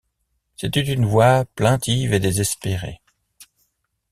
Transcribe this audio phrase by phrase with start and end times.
[0.55, 3.03] C’était une voix plaintive et désespérée.